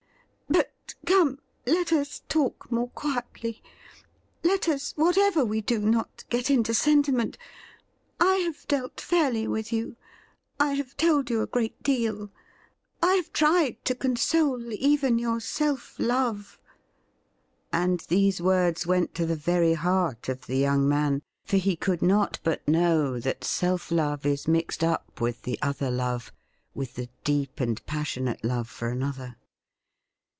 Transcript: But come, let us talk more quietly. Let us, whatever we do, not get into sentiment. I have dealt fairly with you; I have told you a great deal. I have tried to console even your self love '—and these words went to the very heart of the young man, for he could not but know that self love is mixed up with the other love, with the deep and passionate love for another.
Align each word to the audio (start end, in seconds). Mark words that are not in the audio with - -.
But 1.03 1.07
come, 1.07 1.39
let 1.65 1.91
us 1.93 2.21
talk 2.29 2.71
more 2.71 2.89
quietly. 2.89 3.61
Let 4.43 4.67
us, 4.69 4.93
whatever 4.95 5.43
we 5.43 5.59
do, 5.61 5.79
not 5.79 6.23
get 6.29 6.49
into 6.49 6.73
sentiment. 6.73 7.37
I 8.19 8.35
have 8.37 8.67
dealt 8.67 8.99
fairly 9.01 9.45
with 9.47 9.73
you; 9.73 9.95
I 10.59 10.73
have 10.73 10.95
told 10.97 11.29
you 11.29 11.41
a 11.41 11.47
great 11.47 11.81
deal. 11.83 12.29
I 13.01 13.15
have 13.15 13.33
tried 13.33 13.77
to 13.85 13.95
console 13.95 14.71
even 14.73 15.17
your 15.19 15.39
self 15.39 15.95
love 15.99 16.59
'—and 17.73 18.01
these 18.01 18.41
words 18.41 18.85
went 18.87 19.13
to 19.15 19.25
the 19.25 19.35
very 19.35 19.73
heart 19.73 20.29
of 20.29 20.45
the 20.45 20.57
young 20.57 20.87
man, 20.87 21.21
for 21.45 21.57
he 21.57 21.75
could 21.75 22.01
not 22.01 22.39
but 22.43 22.65
know 22.67 23.19
that 23.19 23.43
self 23.43 23.89
love 23.91 24.25
is 24.25 24.47
mixed 24.47 24.83
up 24.83 25.19
with 25.19 25.41
the 25.43 25.57
other 25.61 25.89
love, 25.91 26.31
with 26.73 26.95
the 26.95 27.09
deep 27.23 27.59
and 27.59 27.85
passionate 27.85 28.43
love 28.45 28.69
for 28.69 28.87
another. 28.89 29.35